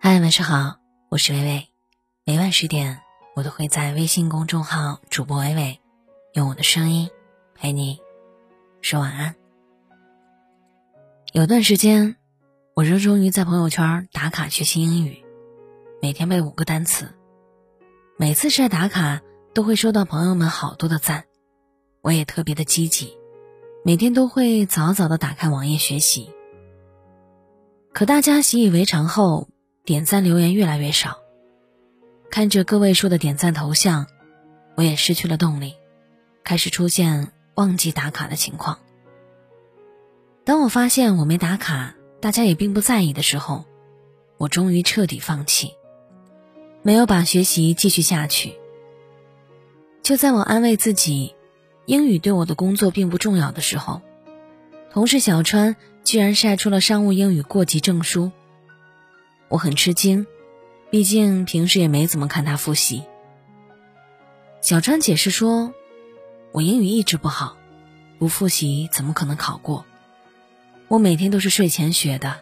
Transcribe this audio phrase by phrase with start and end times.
[0.00, 0.76] 嗨，晚上好，
[1.08, 1.68] 我是微微。
[2.24, 3.00] 每晚十点，
[3.34, 5.80] 我都会在微信公众号主播微微，
[6.34, 7.10] 用我的声音
[7.56, 7.98] 陪你
[8.80, 9.34] 说晚安。
[11.32, 12.14] 有段时间，
[12.74, 15.24] 我热衷于在朋友圈打卡学习英语，
[16.00, 17.12] 每天背五个单词。
[18.16, 19.20] 每次晒打卡，
[19.52, 21.24] 都会收到朋友们好多的赞，
[22.02, 23.18] 我也特别的积极，
[23.84, 26.30] 每天都会早早的打开网页学习。
[27.92, 29.48] 可大家习以为常后，
[29.88, 31.20] 点赞留言越来越少。
[32.30, 34.06] 看着个位数的点赞头像，
[34.74, 35.76] 我也失去了动力，
[36.44, 38.80] 开始出现忘记打卡的情况。
[40.44, 43.64] 当我发现我没打卡，大家也并不在意的时候，
[44.36, 45.72] 我终于彻底放弃，
[46.82, 48.58] 没有把学习继续下去。
[50.02, 51.34] 就在我安慰自己，
[51.86, 54.02] 英语对我的工作并不重要的时候，
[54.92, 55.76] 同事小川。
[56.04, 58.32] 居然晒出了商务英语过级证书，
[59.48, 60.26] 我很吃惊，
[60.90, 63.04] 毕竟平时也没怎么看他复习。
[64.60, 65.72] 小川解释说
[66.52, 67.56] ：“我英语一直不好，
[68.18, 69.84] 不复习怎么可能考过？
[70.88, 72.40] 我每天都是睡前学的，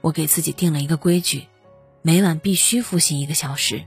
[0.00, 1.46] 我给自己定了一个规矩，
[2.02, 3.84] 每晚必须复习一个小时，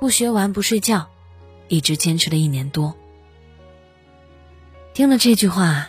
[0.00, 1.08] 不学完不睡觉，
[1.68, 2.94] 一直坚持了一年多。”
[4.92, 5.88] 听了这句话。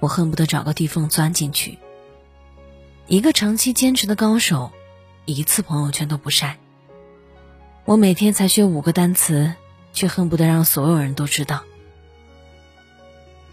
[0.00, 1.78] 我恨不得找个地缝钻进去。
[3.06, 4.72] 一个长期坚持的高手，
[5.24, 6.58] 一次朋友圈都不晒。
[7.84, 9.54] 我每天才学五个单词，
[9.92, 11.64] 却恨不得让所有人都知道。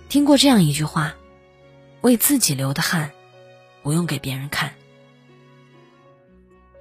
[0.07, 1.15] 听过这样一句话
[2.01, 3.11] ：“为自己流的汗，
[3.83, 4.73] 不用给别人看。”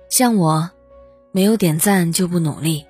[0.09, 0.71] 像我，
[1.33, 2.87] 没有点赞就不努力，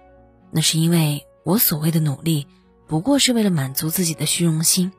[0.50, 2.46] 那是因为我所谓的努力，
[2.86, 4.92] 不过是为了满足自己的虚荣心。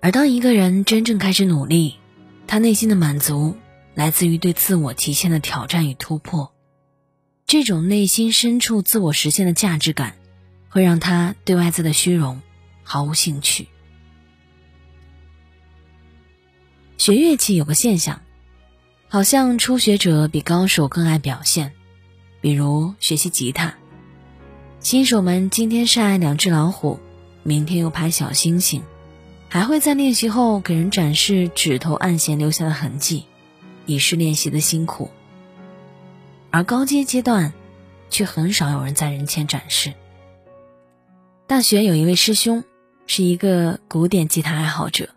[0.00, 1.96] 而当一个人真正开始努力，
[2.46, 3.56] 他内心的满足
[3.94, 6.52] 来自于对自我极限的挑战与突破。
[7.46, 10.16] 这种内心深处自我实现的价值感，
[10.68, 12.40] 会让他对外在的虚荣
[12.82, 13.68] 毫无兴趣。
[16.96, 18.22] 学乐器有个现象，
[19.08, 21.72] 好像初学者比高手更爱表现。
[22.40, 23.74] 比如学习吉他，
[24.80, 26.98] 新手们今天晒两只老虎，
[27.42, 28.82] 明天又拍小星星。
[29.48, 33.26] 还会在练习后给人展示指头按弦留下的痕迹，
[33.86, 35.10] 以示练习的辛苦。
[36.50, 37.52] 而高阶阶段，
[38.10, 39.94] 却很少有人在人前展示。
[41.46, 42.64] 大学有一位师兄，
[43.06, 45.10] 是一个古典吉他爱好者，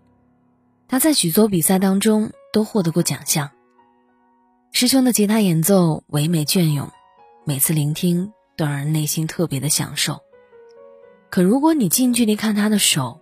[0.88, 3.52] 他在许多比赛当中都获得过奖项。
[4.72, 6.90] 师兄的吉他演奏唯美隽永，
[7.46, 10.20] 每次聆听都让人内心特别的享受。
[11.30, 13.22] 可如果你近距离看他的手，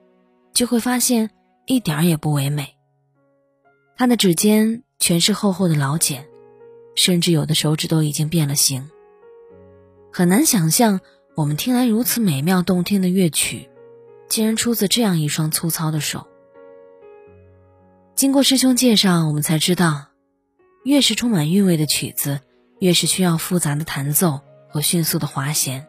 [0.53, 1.32] 就会发现
[1.66, 2.76] 一点儿也不唯美。
[3.96, 6.30] 他的指尖全是厚厚的老茧，
[6.96, 8.90] 甚至有的手指都已经变了形。
[10.14, 11.02] 很难想象，
[11.36, 13.69] 我们听来如此美妙动听的乐曲，
[14.30, 16.25] 竟然出自这样一双粗糙的手。
[18.16, 20.06] 经过师兄介绍，我们才知道，
[20.86, 22.40] 越是充满韵味的曲子，
[22.80, 24.40] 越是需要复杂的弹奏
[24.70, 25.85] 和迅速的滑弦。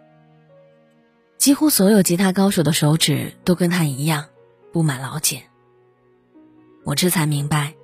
[1.38, 4.26] 几乎所有吉他高手的手指都跟他一样。
[4.72, 5.44] 布满老茧，
[6.82, 7.74] 我这才明白，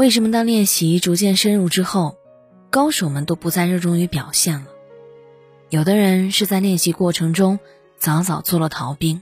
[0.00, 2.16] 为什么当练习逐渐深入之后，
[2.70, 4.68] 高手们都不再热衷于表现了。
[5.68, 7.60] 有的人是在练习过程中
[7.98, 9.20] 早早做了逃兵，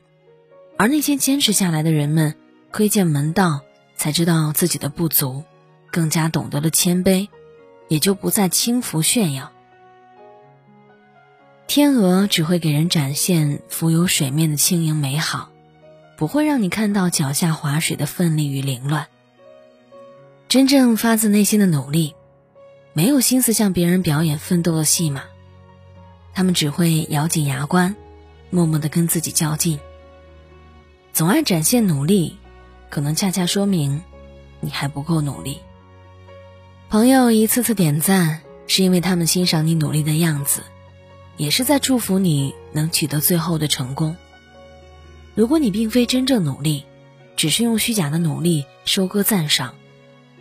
[0.76, 2.36] 而那些坚持下来的人们，
[2.70, 3.62] 窥见门道，
[3.96, 5.42] 才知道自己的不足，
[5.90, 7.26] 更加懂得了谦卑，
[7.88, 9.50] 也就不再轻浮炫耀。
[11.66, 15.50] 天鹅只会给人展现浮游水面的轻盈美好。
[16.16, 19.08] 不会让你看到脚下划水的奋力与凌乱。
[20.48, 22.14] 真正发自内心的努力，
[22.94, 25.24] 没有心思向别人表演奋斗的戏码，
[26.32, 27.94] 他们只会咬紧牙关，
[28.48, 29.78] 默默的跟自己较劲。
[31.12, 32.38] 总爱展现努力，
[32.88, 34.00] 可能恰恰说明
[34.60, 35.58] 你还不够努力。
[36.88, 40.62] 朋友一次次点赞，是因为他们欣赏你努力的样子，
[41.36, 44.16] 也是在祝福你能取得最后的成功。
[45.34, 46.86] 如果你并非真正努力，
[47.36, 49.74] 只是用虚假的努力收割赞赏，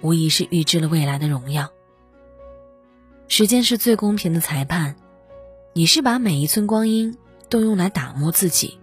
[0.02, 1.72] 无疑是预知了未来的荣耀。
[3.28, 4.96] 时间是最公平的裁判，
[5.74, 7.18] 你是把每一寸光阴
[7.50, 8.80] 都用来打磨自己，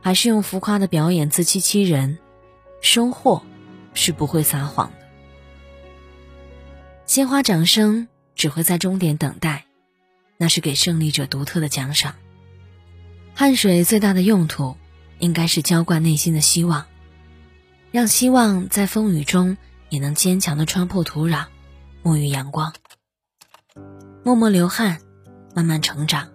[0.00, 2.18] 还是用浮夸的表演自欺欺人？
[2.80, 3.42] 收获
[3.94, 5.06] 是不会撒谎的。
[7.06, 9.66] 鲜花掌声只会在终点等待，
[10.36, 12.14] 那是给胜利者独特的奖赏。
[13.34, 14.76] 汗水最大的用途。
[15.20, 16.86] 应该是浇灌内心的希望，
[17.90, 19.56] 让希望在风雨中
[19.90, 21.46] 也能坚强的穿破土壤，
[22.02, 22.72] 沐浴阳光。
[24.24, 24.98] 默默流汗，
[25.54, 26.28] 慢慢成长，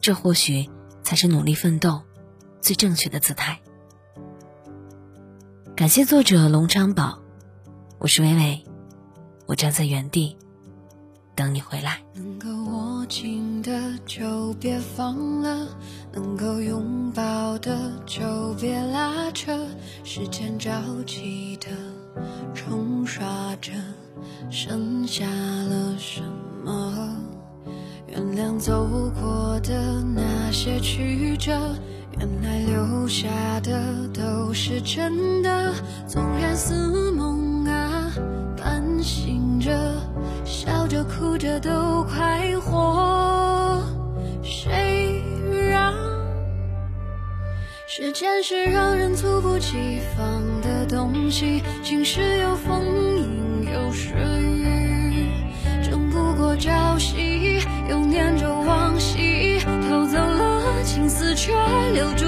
[0.00, 0.68] 这或许
[1.02, 2.02] 才是努力奋斗
[2.60, 3.60] 最正确的姿态。
[5.74, 7.20] 感谢作者龙昌宝，
[7.98, 8.64] 我是微微，
[9.46, 10.36] 我站在原地
[11.34, 12.02] 等你回来。
[12.14, 15.68] 能够握紧的就别放了，
[16.12, 19.66] 能够拥抱的就别拉扯，
[20.04, 20.70] 时间着
[21.06, 21.68] 急的
[22.54, 23.26] 冲刷
[23.60, 23.72] 着，
[24.50, 26.22] 剩下了什
[26.64, 27.16] 么？
[28.06, 28.86] 原谅走
[29.20, 31.52] 过的那些曲折，
[32.18, 33.28] 原来留下
[33.60, 35.74] 的都是真的。
[36.06, 38.10] 纵然似梦啊，
[38.56, 39.70] 半醒着，
[40.44, 43.82] 笑着哭着都快活。
[44.42, 45.22] 谁
[45.70, 45.92] 让
[47.86, 50.67] 时间是让人猝不及防的
[51.30, 51.62] 息？
[51.82, 55.26] 晴时有风，阴有时雨，
[55.82, 57.60] 争不过朝夕。
[57.88, 59.58] 又念着往昔，
[59.88, 61.52] 偷走了青丝，却
[61.94, 62.26] 留住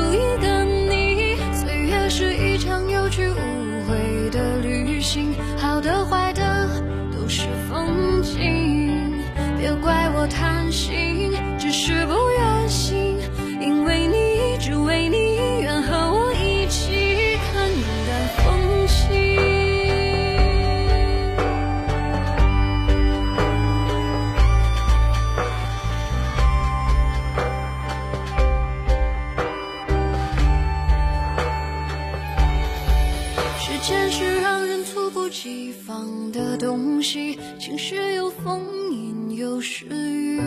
[37.82, 38.60] 时有风，
[38.92, 40.38] 阴有时雨，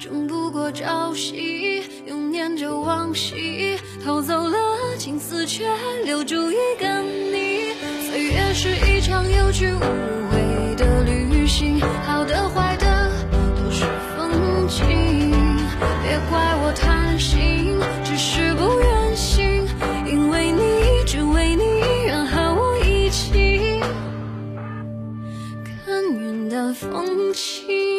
[0.00, 4.56] 争不过朝夕，又念着往昔，偷走了
[4.96, 5.66] 青丝，却
[6.02, 7.74] 留住一个你。
[8.08, 10.23] 岁月是一场有去无。
[26.54, 27.93] 的风景。